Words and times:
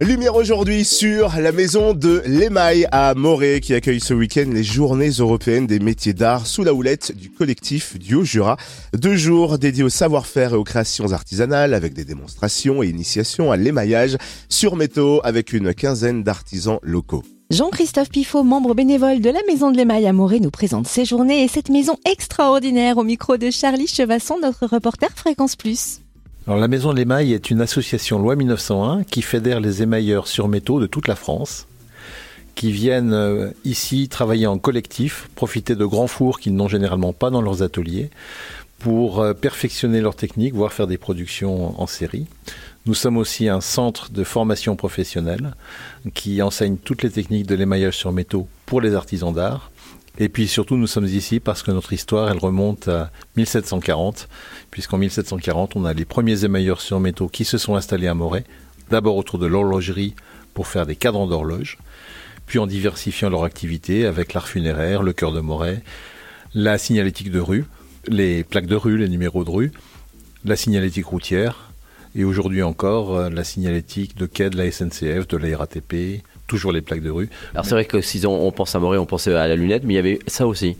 Lumière 0.00 0.36
aujourd'hui 0.36 0.84
sur 0.84 1.34
la 1.40 1.52
maison 1.52 1.92
de 1.92 2.22
l'émail 2.24 2.86
à 2.92 3.14
Moret 3.14 3.60
qui 3.60 3.74
accueille 3.74 4.00
ce 4.00 4.14
week-end 4.14 4.46
les 4.52 4.62
journées 4.62 5.10
européennes 5.18 5.66
des 5.66 5.80
métiers 5.80 6.14
d'art 6.14 6.46
sous 6.46 6.62
la 6.62 6.72
houlette 6.72 7.16
du 7.16 7.30
collectif 7.30 7.98
du 7.98 8.14
Haut-Jura. 8.14 8.56
Deux 8.94 9.16
jours 9.16 9.58
dédiés 9.58 9.82
au 9.82 9.88
savoir-faire 9.88 10.54
et 10.54 10.56
aux 10.56 10.64
créations 10.64 11.12
artisanales 11.12 11.74
avec 11.74 11.94
des 11.94 12.04
démonstrations 12.04 12.82
et 12.82 12.88
initiations 12.88 13.50
à 13.50 13.56
l'émaillage 13.56 14.16
sur 14.48 14.76
métaux 14.76 15.20
avec 15.24 15.52
une 15.52 15.74
quinzaine 15.74 16.22
d'artisans 16.22 16.78
locaux. 16.82 17.24
Jean-Christophe 17.50 18.10
Pifot, 18.10 18.44
membre 18.44 18.74
bénévole 18.74 19.20
de 19.20 19.30
la 19.30 19.40
Maison 19.48 19.70
de 19.70 19.76
l'Émail 19.76 20.06
à 20.06 20.12
Moret, 20.12 20.38
nous 20.38 20.50
présente 20.50 20.86
ses 20.86 21.04
journées 21.04 21.42
et 21.44 21.48
cette 21.48 21.70
maison 21.70 21.96
extraordinaire 22.04 22.98
au 22.98 23.04
micro 23.04 23.36
de 23.36 23.50
Charlie 23.50 23.86
Chevasson, 23.86 24.36
notre 24.40 24.66
reporter 24.66 25.10
Fréquence 25.16 25.56
Plus. 25.56 26.00
La 26.56 26.66
Maison 26.66 26.92
de 26.92 26.96
l'Émail 26.96 27.34
est 27.34 27.50
une 27.50 27.60
association 27.60 28.18
loi 28.18 28.34
1901 28.34 29.04
qui 29.04 29.20
fédère 29.20 29.60
les 29.60 29.82
émailleurs 29.82 30.26
sur 30.26 30.48
métaux 30.48 30.80
de 30.80 30.86
toute 30.86 31.06
la 31.06 31.14
France, 31.14 31.68
qui 32.54 32.72
viennent 32.72 33.12
euh, 33.12 33.50
ici 33.66 34.08
travailler 34.08 34.46
en 34.46 34.58
collectif, 34.58 35.28
profiter 35.34 35.76
de 35.76 35.84
grands 35.84 36.06
fours 36.06 36.40
qu'ils 36.40 36.54
n'ont 36.54 36.66
généralement 36.66 37.12
pas 37.12 37.28
dans 37.28 37.42
leurs 37.42 37.62
ateliers, 37.62 38.08
pour 38.78 39.20
euh, 39.20 39.34
perfectionner 39.34 40.00
leur 40.00 40.16
technique, 40.16 40.54
voire 40.54 40.72
faire 40.72 40.86
des 40.86 40.96
productions 40.96 41.78
en 41.78 41.86
série. 41.86 42.26
Nous 42.86 42.94
sommes 42.94 43.18
aussi 43.18 43.50
un 43.50 43.60
centre 43.60 44.10
de 44.10 44.24
formation 44.24 44.74
professionnelle 44.74 45.54
qui 46.14 46.40
enseigne 46.40 46.78
toutes 46.78 47.02
les 47.02 47.10
techniques 47.10 47.46
de 47.46 47.56
l'émaillage 47.56 47.98
sur 47.98 48.10
métaux 48.10 48.48
pour 48.64 48.80
les 48.80 48.94
artisans 48.94 49.34
d'art. 49.34 49.70
Et 50.20 50.28
puis 50.28 50.48
surtout, 50.48 50.76
nous 50.76 50.88
sommes 50.88 51.06
ici 51.06 51.38
parce 51.38 51.62
que 51.62 51.70
notre 51.70 51.92
histoire, 51.92 52.28
elle 52.28 52.38
remonte 52.38 52.88
à 52.88 53.12
1740, 53.36 54.28
puisqu'en 54.72 54.98
1740, 54.98 55.76
on 55.76 55.84
a 55.84 55.92
les 55.92 56.04
premiers 56.04 56.44
émailleurs 56.44 56.80
sur 56.80 56.98
métaux 56.98 57.28
qui 57.28 57.44
se 57.44 57.56
sont 57.56 57.76
installés 57.76 58.08
à 58.08 58.14
Moret, 58.14 58.44
d'abord 58.90 59.16
autour 59.16 59.38
de 59.38 59.46
l'horlogerie 59.46 60.14
pour 60.54 60.66
faire 60.66 60.86
des 60.86 60.96
cadrans 60.96 61.28
d'horloge, 61.28 61.78
puis 62.46 62.58
en 62.58 62.66
diversifiant 62.66 63.30
leur 63.30 63.44
activité 63.44 64.06
avec 64.06 64.34
l'art 64.34 64.48
funéraire, 64.48 65.04
le 65.04 65.12
cœur 65.12 65.30
de 65.30 65.38
Moret, 65.38 65.84
la 66.52 66.78
signalétique 66.78 67.30
de 67.30 67.38
rue, 67.38 67.66
les 68.08 68.42
plaques 68.42 68.66
de 68.66 68.74
rue, 68.74 68.98
les 68.98 69.08
numéros 69.08 69.44
de 69.44 69.50
rue, 69.50 69.72
la 70.44 70.56
signalétique 70.56 71.06
routière, 71.06 71.67
et 72.14 72.24
aujourd'hui 72.24 72.62
encore 72.62 73.16
euh, 73.16 73.30
la 73.30 73.44
signalétique 73.44 74.16
de 74.16 74.26
quai 74.26 74.50
de 74.50 74.56
la 74.56 74.70
SNCF, 74.70 75.28
de 75.28 75.36
la 75.36 75.56
RATP, 75.56 76.22
toujours 76.46 76.72
les 76.72 76.80
plaques 76.80 77.02
de 77.02 77.10
rue. 77.10 77.28
Alors 77.52 77.64
c'est 77.64 77.74
vrai 77.74 77.84
que 77.84 78.00
si 78.00 78.26
on, 78.26 78.50
pense 78.50 78.74
à 78.74 78.80
Moret, 78.80 78.98
on 78.98 79.06
pensait 79.06 79.34
à 79.34 79.46
la 79.46 79.54
lunette, 79.54 79.84
mais 79.84 79.94
il 79.94 79.96
y 79.96 80.00
avait 80.00 80.18
ça 80.26 80.46
aussi. 80.46 80.76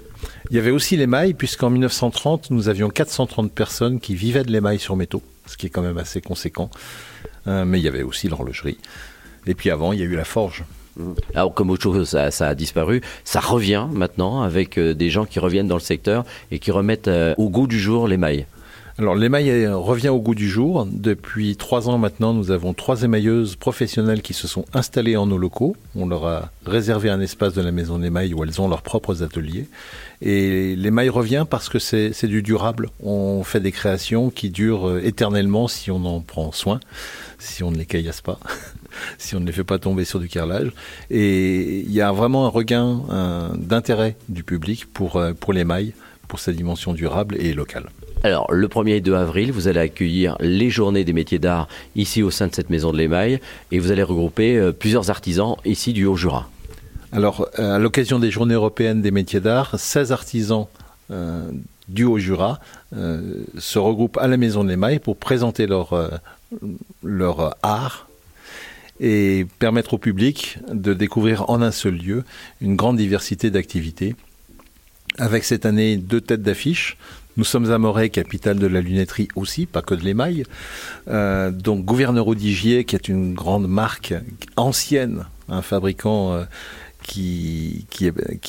Il 0.51 0.57
y 0.57 0.59
avait 0.59 0.71
aussi 0.71 0.97
l'émail, 0.97 1.35
puisqu'en 1.35 1.71
1930, 1.71 2.51
nous 2.51 2.69
avions 2.69 2.89
430 2.89 3.53
personnes 3.53 4.01
qui 4.01 4.15
vivaient 4.15 4.43
de 4.43 4.51
l'émail 4.51 4.79
sur 4.79 4.97
métaux, 4.97 5.23
ce 5.47 5.57
qui 5.57 5.67
est 5.67 5.71
quand 5.71 5.83
même 5.83 5.99
assez 5.99 6.21
conséquent. 6.21 6.71
Euh, 7.47 7.65
mais 7.65 7.79
il 7.79 7.85
y 7.85 7.89
avait 7.89 8.03
aussi 8.03 8.29
l'horlogerie. 8.29 8.79
Et 9.47 9.55
puis 9.55 9.71
avant, 9.71 9.93
il 9.93 10.01
y 10.01 10.03
a 10.03 10.07
eu 10.07 10.17
la 10.17 10.25
forge. 10.25 10.65
Mmh. 10.97 11.13
Alors 11.35 11.55
comme 11.55 11.71
autre 11.71 11.83
chose, 11.83 12.09
ça, 12.09 12.49
a 12.49 12.55
disparu. 12.55 13.03
Ça 13.25 13.41
revient 13.41 13.87
maintenant 13.93 14.43
avec 14.43 14.79
euh, 14.79 14.95
des 14.95 15.11
gens 15.11 15.27
qui 15.27 15.39
reviennent 15.39 15.69
dans 15.69 15.77
le 15.77 15.81
secteur 15.81 16.25
et 16.51 16.59
qui 16.59 16.71
remettent 16.71 17.11
au 17.37 17.49
goût 17.49 17.67
du 17.67 17.79
jour 17.79 18.09
l'émail. 18.09 18.47
Alors 19.01 19.15
l'émail 19.15 19.69
revient 19.69 20.09
au 20.09 20.19
goût 20.19 20.35
du 20.35 20.49
jour. 20.49 20.85
Depuis 20.91 21.55
trois 21.55 21.89
ans 21.89 21.99
maintenant, 21.99 22.35
nous 22.35 22.51
avons 22.51 22.75
trois 22.75 23.05
émailleuses 23.05 23.55
professionnelles 23.55 24.23
qui 24.23 24.35
se 24.35 24.49
sont 24.49 24.65
installées 24.75 25.17
en 25.17 25.27
nos 25.27 25.39
locaux. 25.39 25.77
On 25.95 26.09
leur 26.09 26.27
a 26.27 26.51
réservé 26.67 27.09
un 27.09 27.21
espace 27.21 27.55
de 27.55 27.63
la 27.63 27.71
maison 27.71 28.01
d'émail 28.01 28.35
où 28.35 28.43
elles 28.43 28.61
ont 28.61 28.67
leurs 28.67 28.83
propres 28.83 29.23
ateliers. 29.23 29.69
Et 30.21 30.75
l'émail 30.75 31.11
revient 31.11 31.47
parce 31.49 31.69
que 31.69 31.79
c'est 31.79 32.27
du 32.27 32.43
durable. 32.43 32.91
On 33.01 33.45
fait 33.45 33.61
des 33.61 33.71
créations 33.71 34.31
qui 34.31 34.51
durent 34.51 34.89
euh, 34.89 35.01
éternellement 35.05 35.69
si 35.69 35.93
on 35.93 36.05
en 36.05 36.19
prend 36.19 36.51
soin, 36.51 36.81
si 37.39 37.63
on 37.63 37.71
ne 37.71 37.77
les 37.77 37.87
caillasse 37.87 38.21
pas, 38.21 38.41
si 39.19 39.37
on 39.37 39.41
ne 39.41 39.47
les 39.47 39.53
fait 39.53 39.63
pas 39.63 39.79
tomber 39.79 40.05
sur 40.05 40.19
du 40.19 40.29
carrelage. 40.29 40.73
Et 41.09 41.83
il 41.83 41.93
y 41.93 42.01
a 42.01 42.11
vraiment 42.11 42.47
un 42.47 42.51
regain 42.51 43.55
d'intérêt 43.55 44.17
du 44.29 44.43
public 44.43 44.93
pour, 44.93 45.19
euh, 45.19 45.35
pour 45.35 45.53
l'émail, 45.53 45.95
pour 46.27 46.41
sa 46.41 46.51
dimension 46.51 46.95
durable 46.95 47.37
et 47.39 47.55
locale. 47.55 47.91
Alors, 48.25 48.53
le 48.53 48.67
1er 48.67 48.97
et 48.97 49.01
2 49.01 49.15
avril, 49.15 49.53
vous 49.53 49.69
allez 49.69 49.79
accueillir 49.79 50.37
les 50.41 50.71
journées 50.71 51.05
des 51.05 51.13
métiers 51.13 51.39
d'art 51.39 51.69
ici 51.95 52.21
au 52.23 52.33
sein 52.33 52.49
de 52.49 52.55
cette 52.55 52.69
maison 52.69 52.91
de 52.91 52.99
l'émail 52.99 53.41
et 53.71 53.79
vous 53.79 53.93
allez 53.93 54.03
regrouper 54.03 54.57
euh, 54.57 54.73
plusieurs 54.73 55.09
artisans 55.09 55.55
ici 55.65 55.93
du 55.93 56.05
Haut-Jura. 56.05 56.49
Alors, 57.13 57.49
euh, 57.61 57.77
à 57.77 57.79
l'occasion 57.79 58.19
des 58.19 58.33
journées 58.33 58.55
européennes 58.55 59.03
des 59.03 59.13
métiers 59.13 59.39
d'art, 59.39 59.79
16 59.79 60.11
artisans 60.11 60.67
euh, 61.13 61.49
du 61.89 62.05
Haut-Jura 62.05 62.61
se 62.93 63.79
regroupent 63.79 64.19
à 64.19 64.27
la 64.27 64.37
maison 64.37 64.63
de 64.65 64.69
l'émail 64.69 64.99
pour 64.99 65.17
présenter 65.17 65.67
leur, 65.67 66.21
leur 67.03 67.57
art 67.63 68.09
et 69.01 69.47
permettre 69.59 69.95
au 69.95 69.99
public 69.99 70.59
de 70.71 70.93
découvrir 70.93 71.49
en 71.49 71.63
un 71.63 71.71
seul 71.71 71.95
lieu 71.95 72.25
une 72.61 72.77
grande 72.77 72.99
diversité 72.99 73.51
d'activités. 73.51 74.17
Avec 75.17 75.45
cette 75.45 75.65
année 75.65 75.97
deux 75.97 76.21
têtes 76.21 76.43
d'affiche, 76.43 76.99
nous 77.39 77.45
sommes 77.45 77.71
à 77.71 77.79
Moret, 77.79 78.11
capitale 78.11 78.59
de 78.59 78.67
la 78.67 78.81
lunetterie 78.81 79.29
aussi, 79.37 79.67
pas 79.67 79.81
que 79.81 79.95
de 79.95 80.03
l'émail. 80.03 80.43
Euh, 81.07 81.53
donc 81.53 81.85
Gouverneur 81.85 82.27
Audigier, 82.27 82.85
qui 82.85 82.97
est 82.97 83.07
une 83.07 83.33
grande 83.33 83.69
marque 83.69 84.13
ancienne, 84.57 85.25
un 85.49 85.63
fabricant 85.63 86.33
euh, 86.33 86.45
qui, 87.05 87.87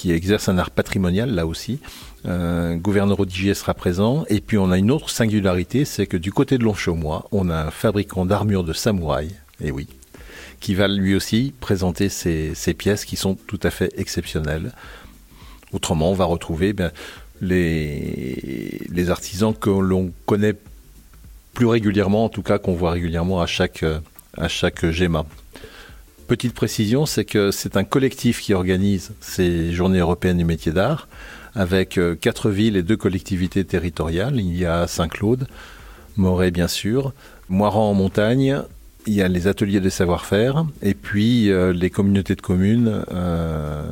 exerce 0.05 0.49
un 0.49 0.57
art 0.57 0.71
patrimonial 0.71 1.29
là 1.29 1.45
aussi. 1.45 1.79
Euh, 2.25 2.77
Gouverneur 2.77 3.19
Audigier 3.19 3.53
sera 3.53 3.75
présent. 3.75 4.25
Et 4.27 4.41
puis 4.41 4.57
on 4.57 4.71
a 4.71 4.79
une 4.79 4.89
autre 4.89 5.11
singularité, 5.11 5.85
c'est 5.85 6.07
que 6.07 6.17
du 6.17 6.31
côté 6.31 6.57
de 6.57 6.63
Longchomois, 6.63 7.27
on 7.31 7.51
a 7.51 7.65
un 7.67 7.71
fabricant 7.71 8.25
d'armure 8.25 8.63
de 8.63 8.73
samouraï, 8.73 9.29
et 9.61 9.69
oui, 9.69 9.87
qui 10.61 10.73
va 10.73 10.87
lui 10.87 11.13
aussi 11.13 11.53
présenter 11.59 12.09
ses, 12.09 12.73
pièces 12.75 13.05
qui 13.05 13.17
sont 13.17 13.35
tout 13.35 13.59
à 13.61 13.69
fait 13.69 13.93
exceptionnelles. 13.97 14.71
Autrement, 15.73 16.09
on 16.09 16.15
va 16.15 16.25
retrouver 16.25 16.73
ben, 16.73 16.91
les, 17.41 19.09
artisans 19.09 19.53
que 19.53 19.69
l'on 19.69 20.11
connaît 20.25 20.55
plus 21.53 21.65
régulièrement, 21.65 22.25
en 22.25 22.29
tout 22.29 22.43
cas 22.43 22.59
qu'on 22.59 22.73
voit 22.73 22.91
régulièrement 22.91 23.41
à 23.41 23.47
chaque, 23.47 23.83
à 24.37 24.47
chaque 24.47 24.89
GEMA. 24.89 25.25
Petite 26.27 26.53
précision, 26.53 27.07
c'est 27.07 27.25
que 27.25 27.49
c'est 27.49 27.75
un 27.75 27.83
collectif 27.83 28.41
qui 28.41 28.53
organise 28.53 29.13
ces 29.19 29.73
journées 29.73 29.97
européennes 29.97 30.37
du 30.37 30.45
métier 30.45 30.71
d'art, 30.71 31.07
avec 31.55 31.97
euh, 31.97 32.15
quatre 32.15 32.51
villes 32.51 32.77
et 32.77 32.83
deux 32.83 32.97
collectivités 32.97 33.65
territoriales. 33.65 34.39
Il 34.39 34.55
y 34.55 34.65
a 34.65 34.85
Saint-Claude, 34.85 35.47
Moret 36.17 36.51
bien 36.51 36.67
sûr, 36.67 37.13
Moiran 37.49 37.89
en 37.89 37.93
montagne, 37.95 38.61
il 39.07 39.13
y 39.13 39.23
a 39.23 39.27
les 39.27 39.47
ateliers 39.47 39.79
de 39.79 39.89
savoir-faire, 39.89 40.65
et 40.83 40.93
puis 40.93 41.49
euh, 41.49 41.73
les 41.73 41.89
communautés 41.89 42.35
de 42.35 42.41
communes, 42.41 43.03
euh, 43.11 43.83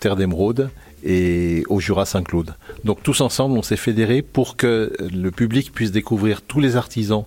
Terre 0.00 0.16
d'Émeraude 0.16 0.70
et 1.06 1.62
au 1.68 1.78
Jura 1.80 2.04
Saint-Claude. 2.04 2.54
Donc 2.84 3.02
tous 3.02 3.20
ensemble, 3.20 3.56
on 3.56 3.62
s'est 3.62 3.76
fédérés 3.76 4.22
pour 4.22 4.56
que 4.56 4.92
le 5.00 5.30
public 5.30 5.72
puisse 5.72 5.92
découvrir 5.92 6.42
tous 6.42 6.60
les 6.60 6.76
artisans 6.76 7.24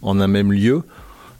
en 0.00 0.18
un 0.20 0.26
même 0.26 0.52
lieu, 0.52 0.82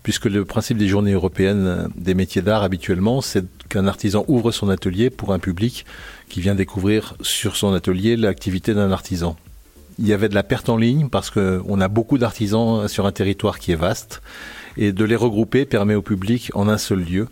puisque 0.03 0.27
le 0.27 0.45
principe 0.45 0.77
des 0.77 0.89
journées 0.89 1.13
européennes 1.13 1.89
des 1.97 2.15
métiers 2.15 2.43
d'art 2.43 2.63
habituellement, 2.63 3.23
c'est 3.23 3.45
qu'un 3.69 3.87
artisan 3.87 4.25
ouvre 4.29 4.53
son 4.53 4.69
atelier 4.69 5.09
pour 5.09 5.33
un 5.33 5.39
public 5.39 5.87
qui 6.29 6.43
vient 6.43 6.55
découvrir 6.55 7.15
sur 7.23 7.57
son 7.57 7.73
atelier 7.73 8.17
l'activité 8.17 8.75
d'un 8.75 8.93
artisan. 8.93 9.37
Il 9.99 10.07
y 10.07 10.13
avait 10.13 10.29
de 10.29 10.35
la 10.35 10.43
perte 10.43 10.69
en 10.69 10.77
ligne 10.77 11.09
parce 11.09 11.31
qu'on 11.31 11.81
a 11.81 11.89
beaucoup 11.89 12.19
d'artisans 12.19 12.89
sur 12.89 13.07
un 13.07 13.13
territoire 13.13 13.59
qui 13.59 13.73
est 13.73 13.77
vaste 13.77 14.21
et 14.77 14.93
de 14.93 15.05
les 15.05 15.17
regrouper 15.17 15.65
permet 15.65 15.95
au 15.95 16.03
public 16.03 16.51
en 16.55 16.69
un 16.69 16.79
seul 16.79 17.01
lieu 17.01 17.29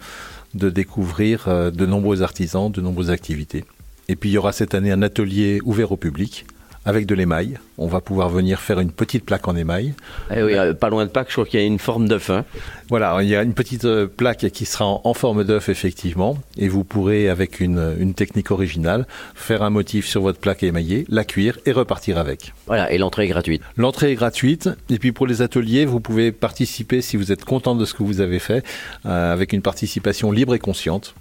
de 0.55 0.71
découvrir 0.71 1.49
euh, 1.49 1.71
de 1.71 1.85
nombreux 1.85 2.23
artisans, 2.23 2.73
de 2.73 2.81
nombreuses 2.81 3.11
activités. 3.11 3.65
Et 4.09 4.17
puis 4.17 4.31
il 4.31 4.33
y 4.33 4.39
aura 4.39 4.53
cette 4.53 4.75
année 4.75 4.91
un 4.91 5.03
atelier 5.03 5.61
ouvert 5.65 5.93
au 5.93 5.97
public 5.97 6.47
avec 6.89 7.05
de 7.05 7.15
l'émail. 7.15 7.59
On 7.77 7.87
va 7.87 8.01
pouvoir 8.01 8.31
venir 8.31 8.61
faire 8.61 8.81
une 8.81 8.91
petite 8.91 9.27
plaque 9.27 9.47
en 9.47 9.55
émail. 9.55 9.93
Eh 10.35 10.43
oui, 10.43 10.55
euh, 10.55 10.73
pas 10.73 10.89
loin 10.89 11.05
de 11.05 11.11
Pâques, 11.11 11.29
je 11.29 11.35
crois 11.35 11.45
qu'il 11.45 11.61
y 11.61 11.63
a 11.63 11.67
une 11.67 11.79
forme 11.79 12.09
d'œuf. 12.09 12.31
Hein. 12.31 12.47
Voilà, 12.89 13.19
il 13.21 13.29
y 13.29 13.37
a 13.37 13.43
une 13.43 13.53
petite 13.53 13.85
euh, 13.85 14.07
plaque 14.07 14.49
qui 14.51 14.65
sera 14.65 14.87
en, 14.87 15.13
forme 15.13 15.45
d'œuf, 15.45 15.69
effectivement. 15.69 16.39
Et 16.57 16.69
vous 16.69 16.85
pourrez, 16.85 17.29
avec 17.29 17.61
une, 17.61 17.95
une, 18.01 18.15
technique 18.15 18.51
originale, 18.51 19.07
faire 19.35 19.63
un 19.63 19.69
motif 19.69 20.07
sur 20.07 20.23
votre 20.23 20.39
plaque 20.39 20.63
émaillée, 20.63 21.05
la 21.11 21.25
cuire 21.25 21.59
et 21.67 21.73
repartir 21.73 22.17
avec. 22.17 22.55
Voilà, 22.67 22.91
et 22.91 22.97
l'entrée 22.97 23.25
est 23.25 23.29
gratuite. 23.29 23.63
L'entrée 23.77 24.13
est 24.13 24.17
gratuite. 24.17 24.71
Et 24.89 24.99
puis 24.99 25.13
pour 25.13 25.27
les 25.27 25.43
ateliers, 25.43 25.85
vous 25.85 26.01
pouvez 26.01 26.33
participer, 26.33 27.03
si 27.03 27.19
vous 27.19 27.33
êtes 27.33 27.45
content 27.45 27.75
de 27.75 27.85
ce 27.85 27.93
que 27.93 28.03
vous 28.03 28.23
avez 28.23 28.39
fait, 28.39 28.65
euh, 29.05 29.31
avec 29.31 29.53
une 29.53 29.61
participation 29.61 30.33
libre 30.33 30.55
et 30.55 30.59
consciente. 30.59 31.15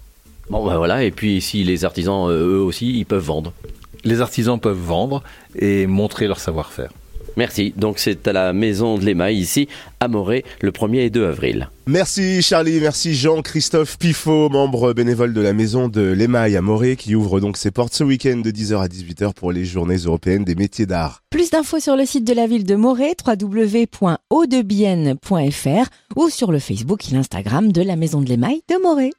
Bon, 0.50 0.66
ben 0.66 0.76
voilà, 0.76 1.04
et 1.04 1.10
puis 1.10 1.40
si 1.40 1.64
les 1.64 1.84
artisans, 1.84 2.30
eux 2.30 2.60
aussi, 2.60 2.98
ils 2.98 3.04
peuvent 3.04 3.24
vendre. 3.24 3.52
Les 4.04 4.20
artisans 4.20 4.58
peuvent 4.58 4.78
vendre 4.78 5.22
et 5.56 5.86
montrer 5.86 6.26
leur 6.26 6.40
savoir-faire. 6.40 6.90
Merci. 7.38 7.72
Donc 7.76 8.00
c'est 8.00 8.26
à 8.26 8.32
la 8.32 8.52
maison 8.52 8.98
de 8.98 9.04
l'émail 9.04 9.36
ici 9.36 9.68
à 10.00 10.08
Morée 10.08 10.44
le 10.60 10.72
1er 10.72 11.06
et 11.06 11.10
2 11.10 11.24
avril. 11.24 11.70
Merci 11.86 12.42
Charlie, 12.42 12.80
merci 12.80 13.14
Jean-Christophe 13.14 13.96
Pifot, 13.96 14.48
membre 14.48 14.92
bénévole 14.92 15.32
de 15.32 15.40
la 15.40 15.52
maison 15.52 15.86
de 15.86 16.00
l'émail 16.00 16.56
à 16.56 16.62
Morée, 16.62 16.96
qui 16.96 17.14
ouvre 17.14 17.38
donc 17.38 17.56
ses 17.56 17.70
portes 17.70 17.94
ce 17.94 18.02
week-end 18.02 18.38
de 18.38 18.50
10h 18.50 18.82
à 18.82 18.88
18h 18.88 19.34
pour 19.34 19.52
les 19.52 19.64
journées 19.64 19.98
européennes 19.98 20.42
des 20.42 20.56
métiers 20.56 20.86
d'art. 20.86 21.22
Plus 21.30 21.50
d'infos 21.50 21.78
sur 21.78 21.94
le 21.94 22.06
site 22.06 22.24
de 22.24 22.34
la 22.34 22.48
ville 22.48 22.64
de 22.64 22.74
Morée, 22.74 23.14
www.audebienne.fr 23.24 25.90
ou 26.16 26.30
sur 26.30 26.50
le 26.50 26.58
Facebook 26.58 27.08
et 27.08 27.14
l'Instagram 27.14 27.70
de 27.70 27.82
la 27.82 27.94
maison 27.94 28.20
de 28.20 28.28
l'émail 28.28 28.62
de 28.68 28.82
Morée. 28.82 29.12